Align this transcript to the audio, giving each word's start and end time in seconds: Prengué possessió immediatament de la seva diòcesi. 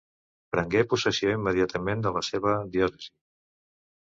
Prengué 0.55 0.79
possessió 0.93 1.35
immediatament 1.39 2.01
de 2.07 2.15
la 2.17 2.25
seva 2.31 2.57
diòcesi. 2.77 3.13